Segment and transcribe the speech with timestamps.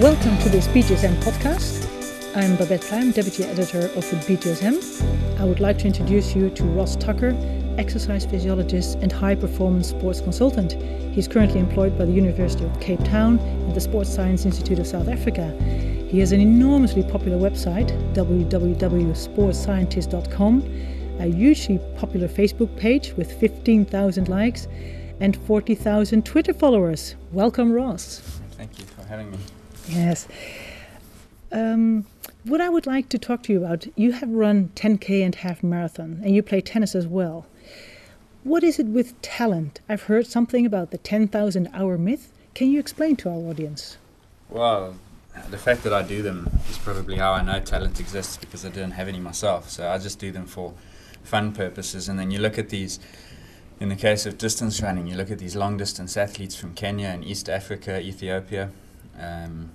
[0.00, 1.86] Welcome to this BJSM podcast.
[2.34, 5.38] I'm Babette Pluim, Deputy Editor of the BJSM.
[5.38, 7.36] I would like to introduce you to Ross Tucker,
[7.76, 10.72] exercise physiologist and high performance sports consultant.
[11.14, 14.86] He's currently employed by the University of Cape Town and the Sports Science Institute of
[14.86, 15.54] South Africa.
[16.08, 20.62] He has an enormously popular website, www.sportsscientists.com,
[21.18, 24.66] a hugely popular Facebook page with 15,000 likes,
[25.20, 27.16] and 40,000 Twitter followers.
[27.32, 28.22] Welcome, Ross.
[28.52, 29.36] Thank you for having me.
[29.88, 30.28] Yes.
[31.52, 32.06] Um,
[32.44, 35.62] what I would like to talk to you about, you have run 10K and half
[35.62, 37.46] marathon, and you play tennis as well.
[38.44, 39.80] What is it with talent?
[39.88, 42.32] I've heard something about the 10,000 hour myth.
[42.54, 43.98] Can you explain to our audience?
[44.48, 44.96] Well,
[45.50, 48.68] the fact that I do them is probably how I know talent exists because I
[48.70, 49.68] didn't have any myself.
[49.68, 50.72] So I just do them for
[51.22, 52.08] fun purposes.
[52.08, 52.98] And then you look at these,
[53.78, 57.08] in the case of distance running, you look at these long distance athletes from Kenya
[57.08, 58.70] and East Africa, Ethiopia.
[59.18, 59.70] Um,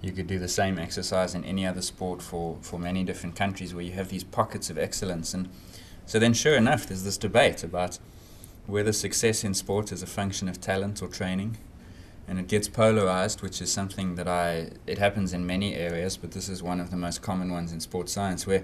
[0.00, 3.74] you could do the same exercise in any other sport for, for many different countries
[3.74, 5.34] where you have these pockets of excellence.
[5.34, 5.48] And
[6.06, 7.98] so then, sure enough, there's this debate about
[8.66, 11.58] whether success in sport is a function of talent or training.
[12.28, 16.32] And it gets polarized, which is something that I, it happens in many areas, but
[16.32, 18.62] this is one of the most common ones in sports science, where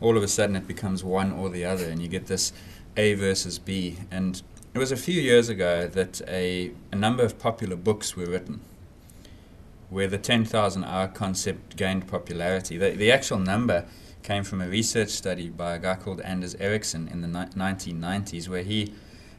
[0.00, 2.52] all of a sudden it becomes one or the other, and you get this
[2.96, 3.96] A versus B.
[4.10, 4.42] And
[4.74, 8.60] it was a few years ago that a, a number of popular books were written
[9.88, 12.76] where the 10,000 hour concept gained popularity.
[12.76, 13.84] The, the actual number
[14.22, 18.48] came from a research study by a guy called Anders Ericsson in the ni- 1990s,
[18.48, 18.92] where he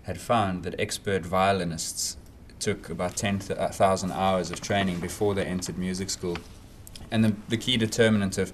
[0.03, 2.15] had found that expert violinists
[2.59, 6.37] took about 10,000 hours of training before they entered music school.
[7.11, 8.53] And the, the key determinant of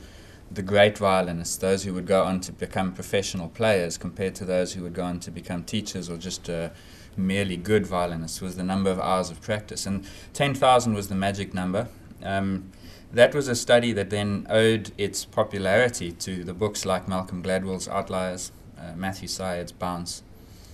[0.51, 4.73] the great violinists, those who would go on to become professional players, compared to those
[4.73, 6.69] who would go on to become teachers or just uh,
[7.17, 9.85] merely good violinists was the number of hours of practice.
[9.85, 11.87] And 10,000 was the magic number.
[12.23, 12.71] Um,
[13.11, 17.87] that was a study that then owed its popularity to the books like Malcolm Gladwell's
[17.87, 20.23] Outliers, uh, Matthew Syed's Bounce,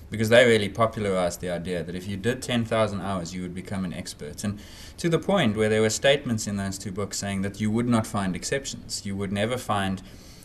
[0.09, 3.83] because they really popularized the idea that if you did 10,000 hours, you would become
[3.83, 4.43] an expert.
[4.43, 4.59] And
[4.97, 7.87] to the point where there were statements in those two books saying that you would
[7.87, 9.05] not find exceptions.
[9.05, 10.01] You would never find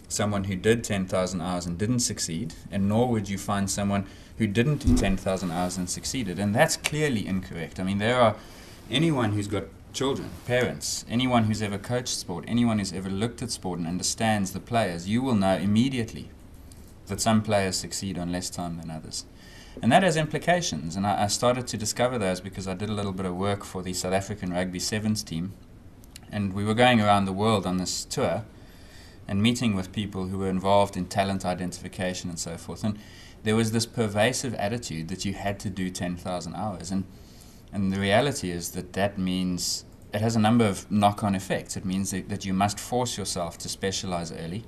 [0.09, 4.06] someone who did 10,000 hours and didn't succeed, and nor would you find someone
[4.38, 6.38] who didn't do 10,000 hours and succeeded.
[6.38, 7.78] And that's clearly incorrect.
[7.78, 8.37] I mean, there are
[8.91, 13.50] anyone who's got children, parents, anyone who's ever coached sport, anyone who's ever looked at
[13.50, 16.31] sport and understands the players, you will know immediately
[17.06, 19.25] that some players succeed on less time than others.
[19.82, 20.97] And that has implications.
[20.97, 23.65] And I, I started to discover those because I did a little bit of work
[23.65, 25.53] for the South African Rugby Sevens team.
[26.31, 28.44] And we were going around the world on this tour
[29.26, 32.84] and meeting with people who were involved in talent identification and so forth.
[32.84, 32.98] And
[33.42, 36.90] there was this pervasive attitude that you had to do 10,000 hours.
[36.90, 37.04] And,
[37.72, 41.76] and the reality is that that means it has a number of knock on effects.
[41.76, 44.64] It means that, that you must force yourself to specialize early.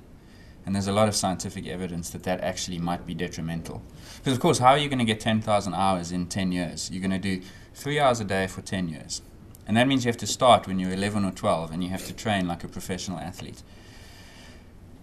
[0.65, 3.81] And there's a lot of scientific evidence that that actually might be detrimental.
[4.17, 6.91] Because, of course, how are you going to get 10,000 hours in 10 years?
[6.91, 7.41] You're going to do
[7.73, 9.21] three hours a day for 10 years.
[9.65, 12.05] And that means you have to start when you're 11 or 12 and you have
[12.07, 13.63] to train like a professional athlete.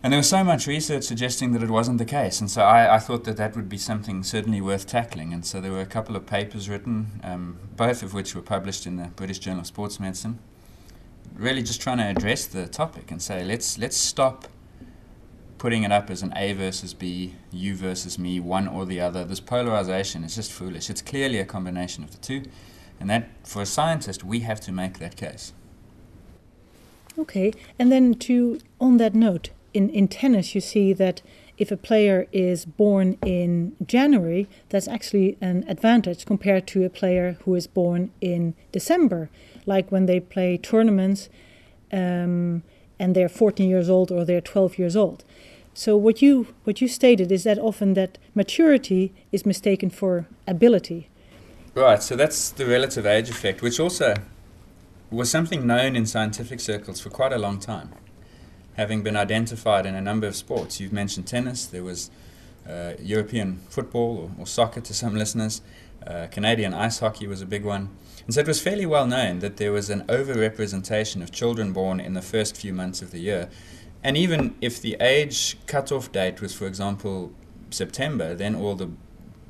[0.04, 2.38] And there was so much research suggesting that it wasn't the case.
[2.38, 5.32] And so I, I, thought that that would be something certainly worth tackling.
[5.32, 8.87] And so there were a couple of papers written, um, both of which were published
[8.87, 10.41] in the British Journal of Sports Medicine,
[11.34, 14.47] really just trying to address the topic and say, let's, let's stop
[15.56, 19.25] putting it up as an A versus B, you versus me, one or the other.
[19.25, 20.91] This polarization is just foolish.
[20.91, 22.42] It's clearly a combination of the two.
[23.00, 25.54] And that, for a scientist, we have to make that case.
[27.19, 27.54] Okay.
[27.78, 31.21] And then to, on that note, in, in tennis, you see that
[31.59, 37.37] if a player is born in January, that's actually an advantage compared to a player
[37.45, 39.29] who is born in December.
[39.67, 41.29] Like when they play tournaments
[41.93, 42.63] um,
[42.99, 45.25] and they're 14 years old or they're 12 years old.
[45.77, 51.09] So what you what you stated is that often that maturity is mistaken for ability.
[51.75, 52.01] Right.
[52.01, 54.15] So that's the relative age effect, which also
[55.10, 57.91] was something known in scientific circles for quite a long time
[58.76, 60.80] having been identified in a number of sports.
[60.80, 62.10] You've mentioned tennis, there was
[62.68, 65.60] uh, European football or, or, soccer to some listeners,
[66.06, 67.91] uh, Canadian ice hockey was a big one.
[68.24, 72.00] And so it was fairly well known that there was an overrepresentation of children born
[72.00, 73.50] in the first few months of the year.
[74.03, 77.32] And even if the age cutoff date was, for example,
[77.71, 78.91] September, then all the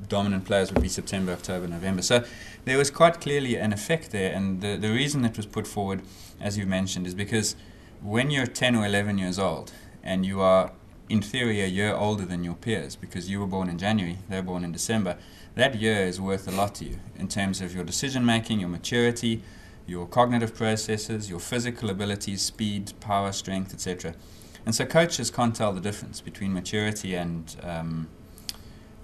[0.08, 2.02] dominant players would be September, October, November.
[2.02, 2.24] So
[2.64, 4.32] there was quite clearly an effect there.
[4.32, 6.02] And the, the reason that was put forward,
[6.40, 7.56] as you mentioned, is because
[8.04, 9.72] when you're 10 or 11 years old
[10.02, 10.72] and you are
[11.08, 14.42] in theory a year older than your peers because you were born in January, they're
[14.42, 15.16] born in December,
[15.54, 18.68] that year is worth a lot to you in terms of your decision making, your
[18.68, 19.42] maturity,
[19.86, 24.14] your cognitive processes, your physical abilities, speed, power, strength, etc.
[24.66, 28.08] And so coaches can't tell the difference between maturity and, um,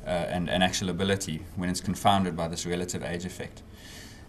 [0.05, 3.63] uh, and, and actual ability when it's confounded by this relative age effect.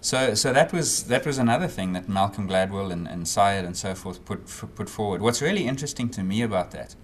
[0.04, 3.78] So, so that was that was another thing that Malcolm Gladwell and, and Syed and
[3.78, 5.22] so forth put put forward.
[5.22, 6.96] What's really interesting to me about that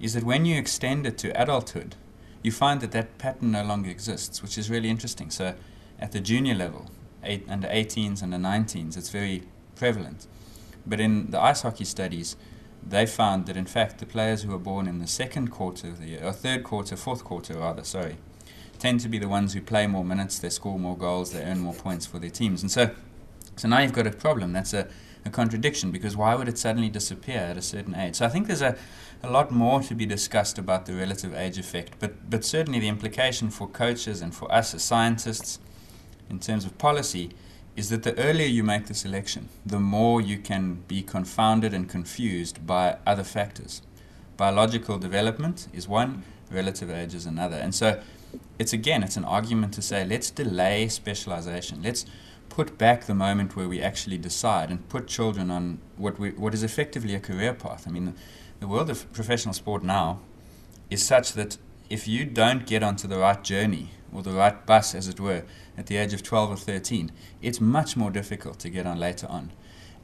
[0.00, 1.96] is that when you extend it to adulthood,
[2.42, 5.30] you find that that pattern no longer exists, which is really interesting.
[5.30, 5.54] So,
[5.98, 6.90] at the junior level,
[7.22, 9.42] eight, under 18s, and the 19s, it's very
[9.76, 10.26] prevalent.
[10.86, 12.36] But in the ice hockey studies,
[12.82, 16.00] they found that in fact the players who were born in the second quarter of
[16.00, 18.16] the year, or third quarter, fourth quarter rather, sorry,
[18.80, 21.60] tend to be the ones who play more minutes, they score more goals, they earn
[21.60, 22.62] more points for their teams.
[22.62, 22.90] And so,
[23.56, 24.52] so now you've got a problem.
[24.52, 24.88] That's a,
[25.24, 28.16] a contradiction because why would it suddenly disappear at a certain age?
[28.16, 28.76] So I think there's a,
[29.22, 32.88] a lot more to be discussed about the relative age effect, but, but certainly the
[32.88, 35.58] implication for coaches and for us as scientists
[36.30, 37.30] in terms of policy
[37.76, 41.88] is that the earlier you make the selection, the more you can be confounded and
[41.88, 43.82] confused by other factors.
[44.36, 47.56] Biological development is one, relative age is another.
[47.56, 48.00] And so
[48.58, 51.82] it's again, it's an argument to say let's delay specialization.
[51.82, 52.06] Let's
[52.48, 56.52] put back the moment where we actually decide and put children on what, we, what
[56.52, 57.86] is effectively a career path.
[57.86, 58.12] I mean, the,
[58.60, 60.20] the world of professional sport now
[60.90, 61.56] is such that
[61.88, 65.44] if you don't get onto the right journey or the right bus, as it were,
[65.78, 69.26] at the age of 12 or 13, it's much more difficult to get on later
[69.28, 69.52] on.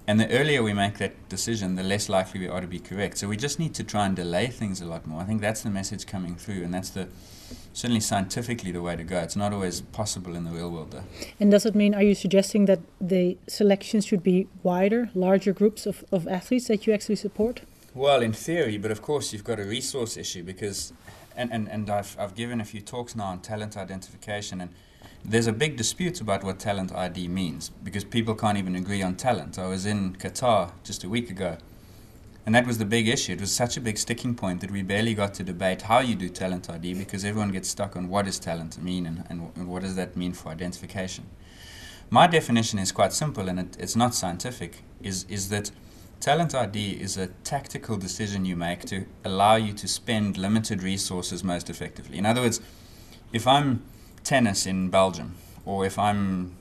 [0.09, 3.19] And the earlier we make that decision, the less likely we are to be correct.
[3.19, 5.21] So we just need to try and delay things a lot more.
[5.21, 7.09] I think that's the message coming through, and that's the
[7.73, 9.19] certainly scientifically the way to go.
[9.19, 11.05] It's not always possible in the real world, though.
[11.41, 15.87] And does it mean, are you suggesting that the selections should be wider, larger groups
[15.87, 17.61] of, of athletes that you actually support?
[17.95, 20.93] Well, in theory, but of course you've got a resource issue because,
[21.37, 24.71] and, and, and I've, I've given a few talks now on talent identification and
[25.29, 29.17] there's a big dispute about what talent ID means because people can't even agree on
[29.17, 29.59] talent.
[29.59, 31.59] I was in Qatar just a week ago,
[32.45, 33.33] and that was the big issue.
[33.33, 36.15] It was such a big sticking point that we barely got to debate how you
[36.15, 39.67] do talent ID because everyone gets stuck on what does talent mean and, and, and
[39.67, 41.27] what does that mean for identification.
[42.09, 45.73] My definition is quite simple and it, it's not scientific, is, is that
[46.21, 51.43] talent ID is a tactical decision you make to allow you to spend limited resources
[51.43, 52.17] most effectively.
[52.17, 52.61] In other words,
[53.33, 53.83] if I'm
[54.27, 56.57] tennis in Belgium, or if I'm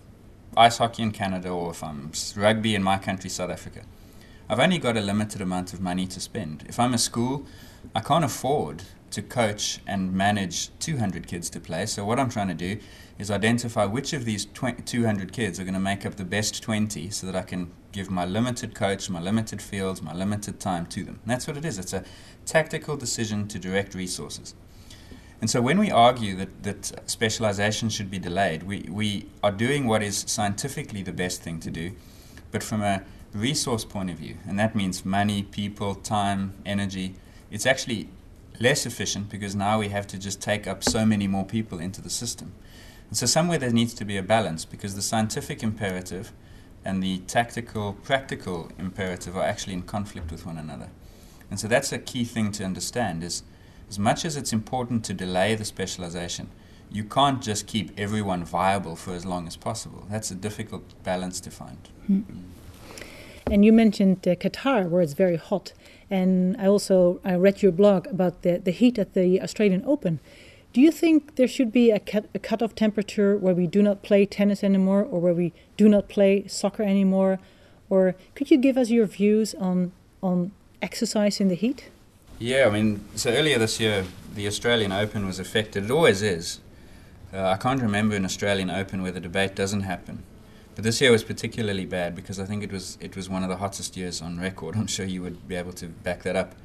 [0.55, 3.81] ice hockey in Canada, or if I'm rugby in my country, South Africa,
[4.47, 6.63] I've only got a limited amount of money to spend.
[6.69, 7.47] If I'm a school,
[7.95, 11.87] I can't afford to coach and manage 200 kids to play.
[11.87, 12.77] So, what I'm trying to do
[13.17, 17.09] is identify which of these 200 kids are going to make up the best 20
[17.09, 21.03] so that I can give my limited coach, my limited fields, my limited time to
[21.03, 21.19] them.
[21.25, 21.79] That's what it is.
[21.79, 22.03] It's a
[22.45, 24.53] tactical decision to direct resources.
[25.41, 29.85] And so when we argue that, that specialization should be delayed, we, we are doing
[29.85, 31.91] what is scientifically the best thing to do,
[32.51, 33.03] but from a
[33.33, 37.15] resource point of view, and that means money, people, time, energy,
[37.51, 38.09] it's actually
[38.59, 42.01] less efficient because now we have to just take up so many more people into
[42.01, 42.53] the system.
[43.09, 46.31] And so somewhere there needs to be a balance because the scientific imperative
[46.83, 50.89] and the tactical, practical imperative are actually in conflict with one another.
[51.49, 53.43] And so that's a key thing to understand is
[53.89, 56.49] as much as it's important to delay the specialization,
[56.91, 60.05] you can't just keep everyone viable for as long as possible.
[60.09, 61.89] That's a difficult balance to find.
[62.09, 62.23] Mm.
[63.51, 65.73] And you mentioned uh, Qatar, where it's very hot.
[66.09, 70.19] And I also I read your blog about the, the heat at the Australian Open.
[70.73, 74.03] Do you think there should be a, cut, a cutoff temperature where we do not
[74.03, 77.39] play tennis anymore or where we do not play soccer anymore?
[77.89, 80.51] Or could you give us your views on, on
[80.81, 81.89] exercise in the heat?
[82.37, 85.85] Yeah, I mean, so earlier this year, the Australian Open was affected.
[85.85, 86.59] It always is.
[87.33, 90.23] Uh, I can't remember an Australian Open where the debate doesn't happen.
[90.75, 93.49] But this year was particularly bad because I think it was it was one of
[93.49, 94.75] the hottest years on record.
[94.77, 96.55] I'm sure you would be able to back that up.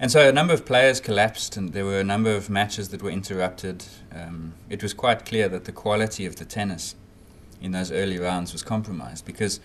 [0.00, 3.02] And so a number of players collapsed, and there were a number of matches that
[3.02, 3.84] were interrupted.
[4.12, 6.96] Um, it was quite clear that the quality of the tennis
[7.62, 9.60] in those early rounds was compromised because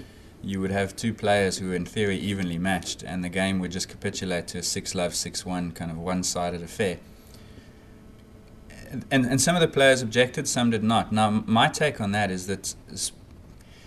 [0.46, 3.72] you would have two players who were in theory evenly matched, and the game would
[3.72, 7.00] just capitulate to a six love, six one kind of one sided affair.
[9.12, 11.12] And, and some of the players objected, some did not.
[11.12, 12.76] Now, my take on that is that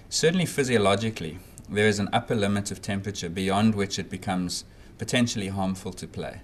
[0.09, 1.39] certainly physiologically,
[1.69, 4.65] there is an upper limit of temperature beyond which it becomes
[4.99, 6.41] potentially harmful to play.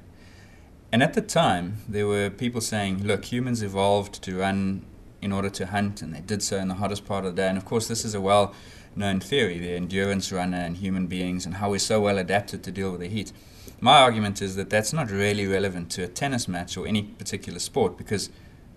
[0.93, 4.85] And at the time, there were people saying, look, humans evolved to run
[5.25, 7.49] in order to hunt, and they did so in the hottest part of the day.
[7.49, 8.55] And of course, this is a well
[8.95, 12.71] known theory, the endurance runner and human beings, and how we're so well adapted to
[12.71, 13.33] deal with the heat.
[13.81, 17.59] My argument is that that's not really relevant to a tennis match or any particular
[17.59, 18.29] sport because,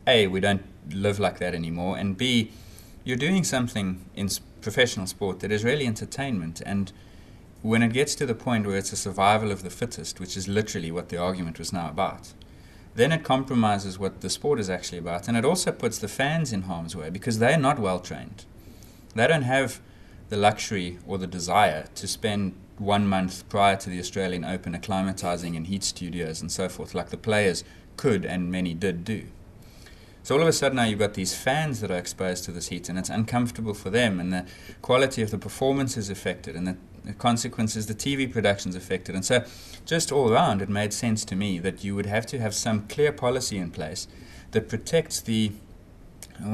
[0.07, 2.51] A, we don't live like that anymore, and B,
[3.03, 4.29] you're doing something in
[4.61, 6.61] professional sport that is really entertainment.
[6.65, 6.91] And
[7.61, 10.47] when it gets to the point where it's a survival of the fittest, which is
[10.47, 12.33] literally what the argument was now about,
[12.97, 15.27] then it compromises what the sport is actually about.
[15.27, 18.43] And it also puts the fans in harm's way because they're not well trained.
[19.13, 19.79] They don't have
[20.29, 25.55] the luxury or the desire to spend one month prior to the Australian Open acclimatizing
[25.55, 27.63] in heat studios and so forth, like the players
[27.97, 29.25] could and many did do.
[30.23, 32.69] So all of a sudden now you've got these fans that are exposed to this
[32.69, 34.45] heat and it's uncomfortable for them and the
[34.81, 36.77] quality of the performance is affected and the,
[37.13, 39.15] consequences, the TV production is affected.
[39.15, 39.45] And so
[39.85, 42.87] just all around it made sense to me that you would have to have some
[42.87, 44.07] clear policy in place
[44.51, 45.51] that protects the,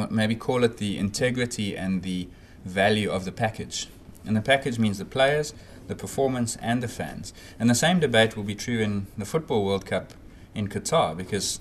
[0.10, 2.28] maybe call it the integrity and the
[2.66, 3.88] value of the package.
[4.26, 5.54] And the package means the players,
[5.88, 7.34] the performance, and the fans.
[7.60, 10.14] And the same debate will be true in the Football World Cup
[10.56, 11.60] in Qatar because,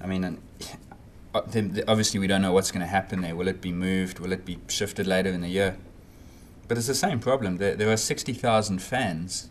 [0.00, 0.24] I mean,
[1.34, 1.40] uh,
[1.88, 3.34] obviously we don't know what's going to happen there.
[3.34, 4.18] Will it be moved?
[4.18, 5.76] Will it be shifted later in the year?
[6.72, 7.58] But it's the same problem.
[7.58, 9.50] There, there are 60,000 fans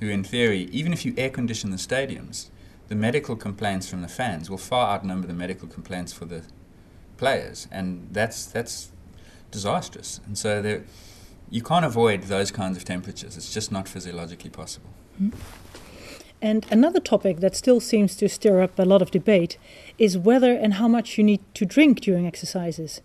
[0.00, 2.48] who, in theory, even if you air condition the stadiums,
[2.88, 6.42] the medical complaints from the fans will far outnumber the medical complaints for the
[7.18, 8.90] players, and that's that's
[9.52, 10.20] disastrous.
[10.26, 10.82] And so there,
[11.50, 13.36] you can't avoid those kinds of temperatures.
[13.36, 14.90] It's just not physiologically possible.
[15.22, 15.38] Mm-hmm.
[16.42, 19.56] And another topic that still seems to stir up a lot of debate
[19.98, 23.02] is whether and how much you need to drink during exercises.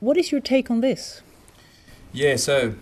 [0.00, 1.20] What is your take on this?
[2.14, 2.74] Yeah, so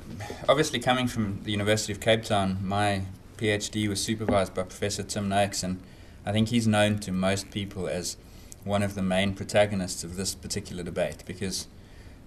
[0.48, 3.02] obviously coming from the University of Cape Town, my
[3.36, 5.80] PhD was supervised by Professor Tim Noakes, and
[6.26, 8.16] I think he's known to most people as
[8.64, 11.68] one of the main protagonists of this particular debate because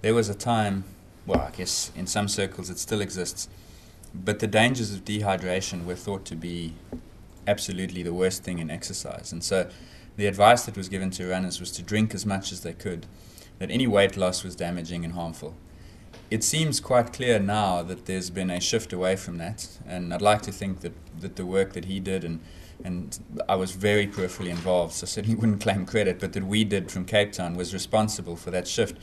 [0.01, 0.85] there was a time,
[1.25, 3.49] well, I guess in some circles it still exists,
[4.15, 6.73] but the dangers of dehydration were thought to be
[7.45, 9.33] absolutely the worst thing in exercise.
[9.33, 9.69] And so
[10.15, 13.07] the advice that was given to runners was to drink as much as they could,
[13.59, 15.53] that any weight loss was damaging and harmful.
[16.33, 20.23] It seems quite clear now that there's been a shift away from that, and I'd
[20.23, 22.39] like to think that, that the work that he did, and,
[22.83, 26.89] and I was very peripherally involved, so certainly wouldn't claim credit, but that we did
[26.89, 28.97] from Cape Town was responsible for that shift.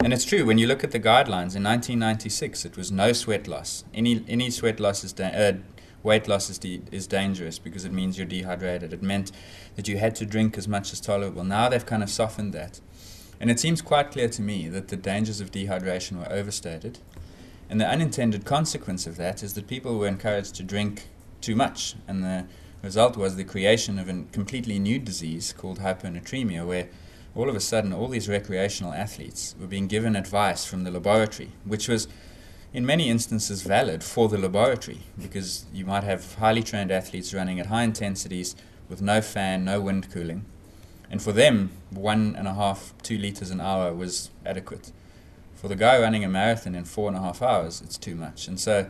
[0.00, 3.46] And it's true, when you look at the guidelines, in 1996 it was no sweat
[3.46, 3.84] loss.
[3.94, 5.52] Any, any sweat loss is da- uh,
[6.02, 8.92] weight loss is, de- is dangerous because it means you're dehydrated.
[8.92, 9.30] It meant
[9.76, 11.44] that you had to drink as much as tolerable.
[11.44, 12.80] Now they've kind of softened that.
[13.40, 16.98] And it seems quite clear to me that the dangers of dehydration were overstated.
[17.68, 21.08] And the unintended consequence of that is that people were encouraged to drink
[21.40, 21.94] too much.
[22.08, 22.46] And the
[22.82, 26.88] result was the creation of a completely new disease called hyponatremia, where
[27.34, 31.52] all of a sudden all these recreational athletes were being given advice from the laboratory,
[31.64, 32.08] which was
[32.72, 37.60] in many instances valid for the laboratory because you might have highly trained athletes running
[37.60, 38.56] at high intensities
[38.88, 40.44] with no fan, no wind cooling.
[41.10, 44.92] And for them, one and a half, two liters an hour was adequate.
[45.54, 48.48] For the guy running a marathon in four and a half hours, it's too much.
[48.48, 48.88] And so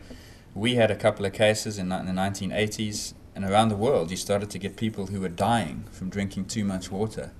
[0.53, 4.17] we had a couple of cases in, in the 1980s, and around the world, you
[4.17, 7.31] started to get people who were dying from drinking too much water.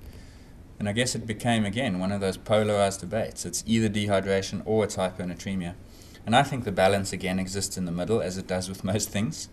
[0.78, 3.44] And I guess it became, again, one of those polarized debates.
[3.44, 5.74] It's either dehydration or it's hyponatremia.
[6.24, 9.10] And I think the balance again exists in the middle, as it does with most
[9.10, 9.48] things.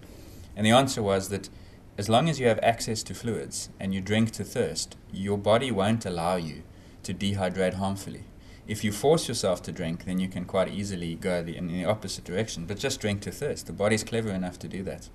[0.55, 1.50] And the answer was that
[1.98, 5.72] as long as you have access to fluids and you drink to thirst, your body
[5.72, 6.64] won't allow you
[7.04, 8.24] to dehydrate harmfully.
[8.68, 11.86] If you force yourself to drink, then you can quite easily go the, in the
[11.86, 12.66] opposite direction.
[12.66, 13.68] But just drink to thirst.
[13.68, 15.10] The body's clever enough to do that.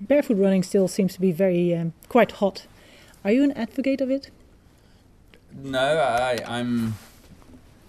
[0.00, 2.66] Barefoot running still seems to be very um, quite hot.
[3.24, 4.30] Are you an advocate of it?
[5.52, 6.94] No, I, I'm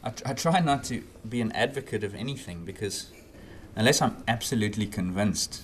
[0.04, 3.12] I, I try not to be an advocate of anything because
[3.76, 5.64] unless I'm absolutely convinced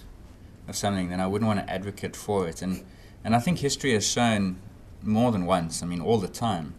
[0.68, 2.62] of something, then I wouldn't want to advocate for it.
[2.62, 2.84] And
[3.24, 4.58] and I think history has shown
[5.02, 6.76] more than once, I mean all the time,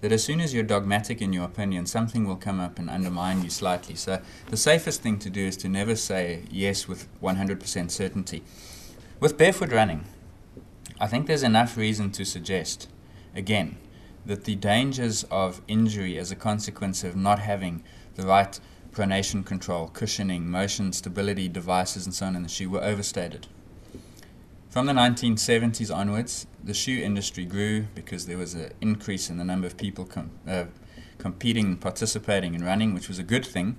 [0.00, 3.42] that as soon as you're dogmatic in your opinion, something will come up and undermine
[3.42, 3.96] you slightly.
[3.96, 8.44] So the safest thing to do is to never say yes with 100% certainty.
[9.18, 10.04] With barefoot running,
[11.00, 12.88] I think there's enough reason to suggest,
[13.34, 13.76] again,
[14.24, 17.82] that the dangers of injury as a consequence of not having
[18.14, 18.58] the right
[18.92, 23.46] pronation control, cushioning, motion stability devices, and so on in the shoe were overstated.
[24.68, 29.44] From the 1970s onwards, the shoe industry grew because there was an increase in the
[29.44, 30.64] number of people com- uh,
[31.18, 33.76] competing and participating in running, which was a good thing.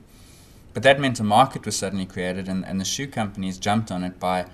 [0.74, 4.04] But that meant a market was suddenly created, and, and the shoe companies jumped on
[4.04, 4.48] it by.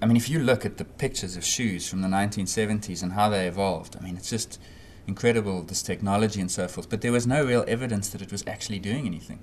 [0.00, 3.28] I mean, if you look at the pictures of shoes from the 1970s and how
[3.28, 4.58] they evolved, I mean, it's just
[5.06, 8.44] incredible, this technology and so forth, but there was no real evidence that it was
[8.46, 9.40] actually doing anything.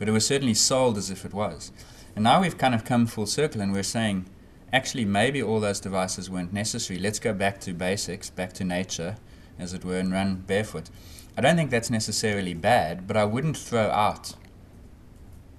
[0.00, 1.70] But it was certainly sold as if it was.
[2.16, 4.26] And now we've kind of come full circle and we're saying,
[4.72, 6.98] actually, maybe all those devices weren't necessary.
[6.98, 9.18] Let's go back to basics, back to nature,
[9.58, 10.90] as it were, and run barefoot.
[11.36, 14.34] I don't think that's necessarily bad, but I wouldn't throw out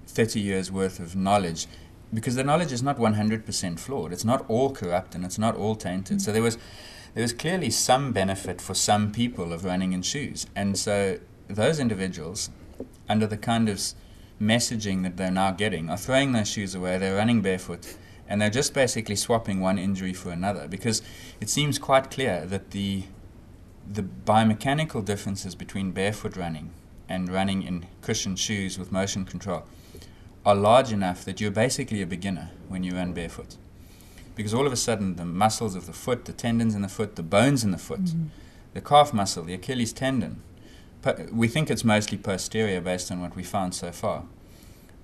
[0.06, 1.66] 30 years worth of knowledge
[2.12, 4.12] because the knowledge is not 100% flawed.
[4.12, 6.20] It's not all corrupt and it's not all tainted.
[6.20, 6.58] So there was
[7.14, 10.46] there was clearly some benefit for some people of running in shoes.
[10.56, 12.50] And so those individuals,
[13.08, 13.80] under the kind of
[14.42, 17.96] messaging that they're now getting, are throwing their shoes away, they're running barefoot,
[18.28, 21.00] and they're just basically swapping one injury for another because
[21.40, 23.04] it seems quite clear that the
[23.86, 26.70] the biomechanical differences between barefoot running
[27.08, 29.64] and running in cushioned shoes with motion control
[30.46, 33.56] are large enough that you're basically a beginner when you run barefoot
[34.34, 37.16] because all of a sudden the muscles of the foot, the tendons in the foot,
[37.16, 38.26] the bones in the foot, mm-hmm.
[38.74, 40.42] the calf muscle, the Achilles tendon,
[41.32, 44.24] we think it's mostly posterior based on what we found so far.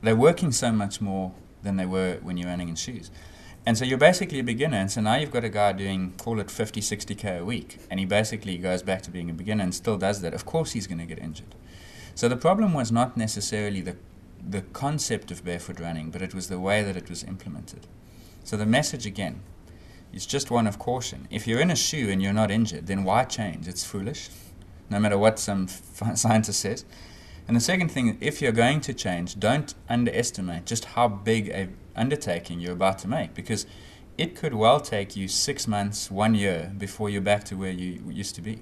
[0.02, 3.10] They're working so much more than they were when you're running in shoes.
[3.66, 4.78] And so you're basically a beginner.
[4.78, 7.78] And so now you've got a guy doing, call it 50, 60K a week.
[7.90, 10.32] And he basically goes back to being a beginner and still does that.
[10.32, 11.54] Of course he's going to get injured.
[12.14, 13.96] So the problem was not necessarily the,
[14.42, 17.86] the concept of barefoot running, but it was the way that it was implemented.
[18.44, 19.40] So the message again
[20.12, 21.28] is just one of caution.
[21.30, 23.68] If you're in a shoe and you're not injured, then why change?
[23.68, 24.30] It's foolish,
[24.90, 26.84] no matter what some scientist says.
[27.46, 31.68] And the second thing, if you're going to change, don't underestimate just how big a
[31.96, 33.66] undertaking you're about to make because
[34.16, 38.02] it could well take you six months, one year before you're back to where you
[38.10, 38.60] used to be.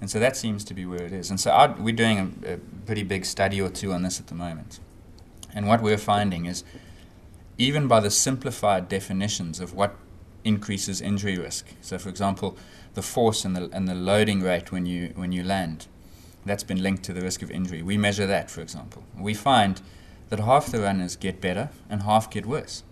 [0.00, 1.28] And so that seems to be where it is.
[1.28, 2.56] And so our, we're doing a, a
[2.86, 4.80] pretty big study or two on this at the moment.
[5.52, 6.64] And what we're finding is
[7.58, 9.96] even by the simplified definitions of what
[10.44, 11.66] increases injury risk.
[11.82, 12.56] So, for example,
[12.94, 15.86] the force and the, and the loading rate when you, when you land,
[16.44, 17.82] that's been linked to the risk of injury.
[17.82, 19.04] We measure that, for example.
[19.18, 19.80] We find
[20.30, 22.82] that half the runners get better and half get worse.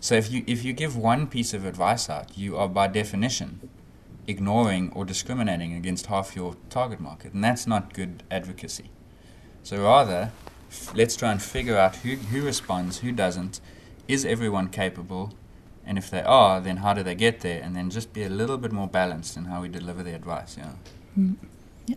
[0.00, 3.70] So, if you, if you give one piece of advice out, you are by definition
[4.26, 8.90] ignoring or discriminating against half your target market, and that's not good advocacy.
[9.62, 10.30] So, rather,
[10.94, 13.60] let's try and figure out who, who responds, who doesn't,
[14.06, 15.32] is everyone capable?
[15.86, 17.60] And if they are, then how do they get there?
[17.62, 20.56] And then just be a little bit more balanced in how we deliver the advice.
[20.56, 20.72] Yeah.
[21.18, 21.36] Mm.
[21.86, 21.96] yeah.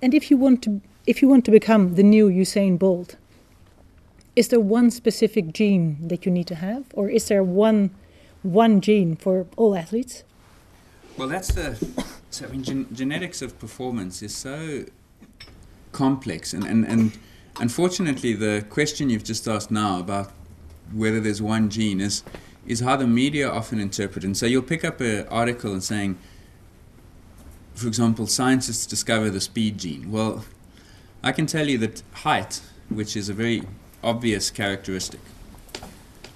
[0.00, 3.16] And if you want to, if you want to become the new Usain Bolt,
[4.36, 7.90] is there one specific gene that you need to have, or is there one
[8.42, 10.24] one gene for all athletes?
[11.16, 11.76] Well, that's the.
[12.30, 14.84] So, I mean, gen genetics of performance is so
[15.90, 17.18] complex, and, and, and
[17.58, 20.30] unfortunately, the question you've just asked now about
[20.92, 22.22] whether there's one gene is
[22.70, 24.24] is how the media often interpret.
[24.24, 26.18] And so you'll pick up an article and saying,
[27.74, 30.12] for example, scientists discover the speed gene.
[30.12, 30.44] Well,
[31.22, 33.62] I can tell you that height, which is a very
[34.04, 35.20] obvious characteristic,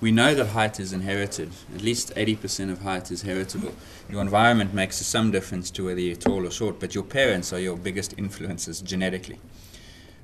[0.00, 1.50] we know that height is inherited.
[1.74, 3.72] At least 80% of height is heritable.
[4.10, 7.60] Your environment makes some difference to whether you're tall or short, but your parents are
[7.60, 9.38] your biggest influences genetically.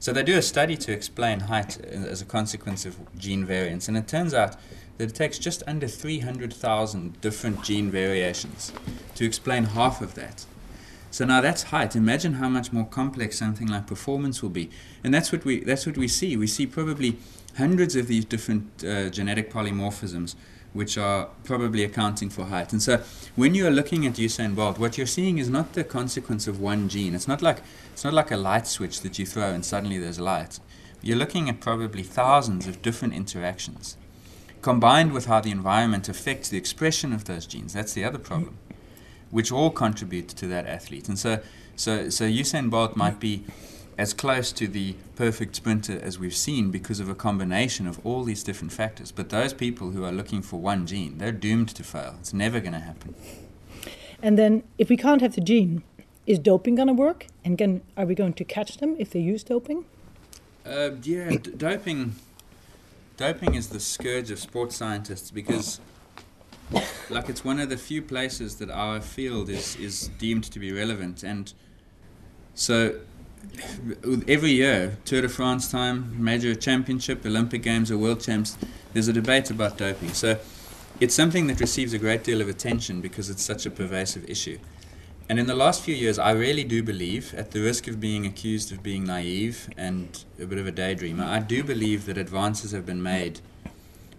[0.01, 3.97] So they do a study to explain height as a consequence of gene variants, and
[3.97, 4.57] it turns out
[5.01, 8.71] that takes just under 300,000 different gene variations
[9.15, 10.45] to explain half of that.
[11.11, 11.97] So now that's height.
[11.97, 14.71] Imagine how much more complex something like performance will be,
[15.03, 16.37] and that's what we that's what we see.
[16.37, 17.17] We see probably
[17.57, 20.37] hundreds of these different uh, genetic polymorphisms
[20.73, 22.71] which are probably accounting for height.
[22.71, 23.03] And so
[23.35, 26.61] when you are looking at Usain Bolt, what you're seeing is not the consequence of
[26.61, 27.13] one gene.
[27.15, 30.21] It's not like it's not like a light switch that you throw and suddenly there's
[30.21, 30.61] light.
[31.03, 33.97] You're looking at probably thousands of different interactions
[34.63, 37.73] combined with how the environment affects the expression of those genes.
[37.73, 38.57] That's the other problem,
[39.31, 41.09] which all contribute to that athlete.
[41.09, 41.41] And so
[41.77, 43.45] so so Usain Bolt might be
[44.01, 48.25] as close to the perfect sprinter as we've seen because of a combination of all
[48.25, 49.13] these different factors.
[49.13, 52.17] But those people who are looking for one gene, they're doomed to fail.
[52.19, 53.15] It's never going to happen.
[54.23, 55.83] And then, if we can't have the gene,
[56.27, 57.27] is doping going to work?
[57.45, 59.85] And can, are we going to catch them if they use doping?
[60.65, 62.15] Uh, yeah, doping.
[63.21, 65.79] Doping is the scourge of sports scientists because,
[67.11, 70.73] like, it's one of the few places that our field is is deemed to be
[70.73, 71.53] relevant, and
[72.55, 72.99] so
[74.27, 78.57] every year, Tour de France time, major championship, Olympic Games, or World Champs,
[78.95, 80.15] there's a debate about doping.
[80.15, 80.39] So
[80.99, 84.59] it's something that receives a great deal of attention because it's such a pervasive issue.
[85.31, 88.27] And in the last few years, I really do believe, at the risk of being
[88.27, 92.73] accused of being naive and a bit of a daydreamer, I do believe that advances
[92.73, 93.39] have been made.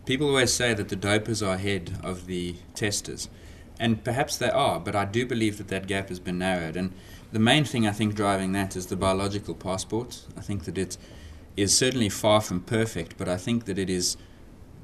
[0.06, 3.28] People always say that the dopers are ahead of the testers.
[3.78, 6.78] And perhaps they are, but I do believe that that gap has been narrowed.
[6.78, 6.94] And
[7.34, 10.22] the main thing I think driving that is the biological passport.
[10.38, 10.98] I think that it
[11.58, 14.16] is certainly far from perfect, but I think that it is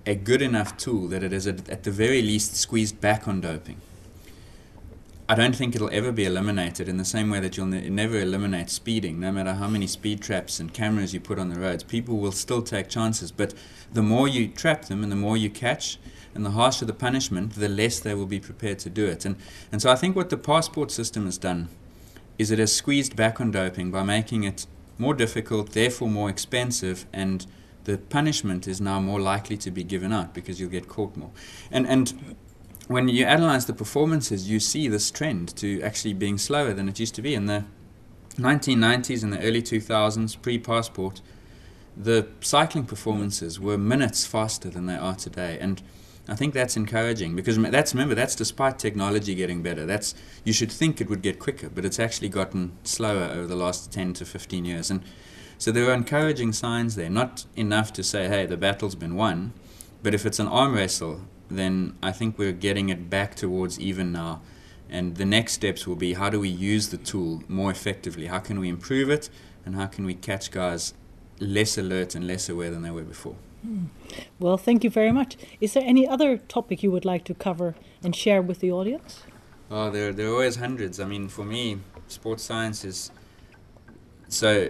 [0.06, 3.40] a good enough tool that it is at, at the very least squeezed back on
[3.40, 3.80] doping.
[5.30, 8.18] I don't think it'll ever be eliminated in the same way that you'll ne- never
[8.18, 11.84] eliminate speeding, no matter how many speed traps and cameras you put on the roads.
[11.84, 13.54] People will still take chances, but
[13.92, 16.00] the more you trap them and the more you catch,
[16.34, 19.26] and the harsher the punishment, the less they will be prepared to do it.
[19.26, 19.36] And,
[19.70, 21.68] and so I think what the passport system has done
[22.38, 24.66] is it has squeezed back on doping by making it
[24.98, 27.46] more difficult, therefore more expensive, and
[27.84, 31.32] the punishment is now more likely to be given out because you'll get caught more.
[31.72, 32.36] And, and
[32.88, 37.00] when you analyze the performances, you see this trend to actually being slower than it
[37.00, 37.34] used to be.
[37.34, 37.66] In the
[38.36, 41.22] 1990s and the early 2000s, pre passport,
[41.96, 45.58] the cycling performances were minutes faster than they are today.
[45.60, 45.82] And
[46.30, 49.86] I think that's encouraging because that's remember that's despite technology getting better.
[49.86, 53.56] That's you should think it would get quicker, but it's actually gotten slower over the
[53.56, 54.92] last 10 to 15 years.
[54.92, 55.04] And
[55.58, 57.10] so there are encouraging signs there.
[57.10, 59.54] Not enough to say, hey, the battle's been won,
[60.04, 64.12] but if it's an arm wrestle, then I think we're getting it back towards even
[64.12, 64.42] now.
[64.90, 68.28] And the next steps will be how do we use the tool more effectively?
[68.28, 69.30] How can we improve it?
[69.66, 70.94] And how can we catch guys
[71.40, 73.36] less alert and less aware than they were before?
[73.64, 73.86] Hmm.
[74.40, 75.36] Well, thank you very much.
[75.60, 79.24] Is there any other topic you would like to cover and share with the audience?
[79.70, 81.00] Oh, there, there are always hundreds.
[81.00, 83.12] I mean, for me, sports science is
[84.30, 84.70] so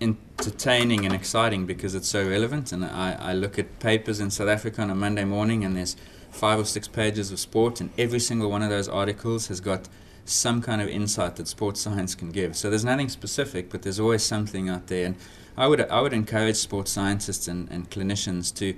[0.00, 2.72] entertaining and exciting because it's so relevant.
[2.72, 5.96] And I, I look at papers in South Africa on a Monday morning, and there's
[6.30, 9.88] five or six pages of sport, and every single one of those articles has got
[10.24, 12.56] some kind of insight that sports science can give.
[12.56, 15.06] So there's nothing specific, but there's always something out there.
[15.06, 15.16] And
[15.56, 18.74] I would I would encourage sports scientists and, and clinicians to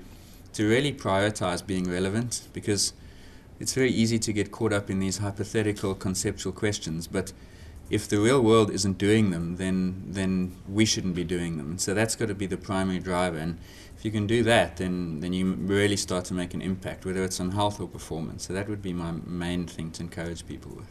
[0.53, 2.93] to really prioritize being relevant because
[3.61, 7.33] it's very easy to get caught up in these hypothetical conceptual questions, but
[7.91, 11.79] if the real world isn't doing them, then then we shouldn't be doing them.
[11.79, 13.39] So that's got to be the primary driver.
[13.39, 13.59] And
[13.97, 17.23] if you can do that, then then you really start to make an impact, whether
[17.25, 18.47] it's on health or performance.
[18.47, 20.89] So that would be my main thing to encourage people with.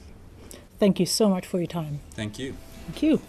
[0.79, 1.99] Thank you so much for your time.
[2.11, 2.55] Thank you.
[2.85, 3.21] Thank you.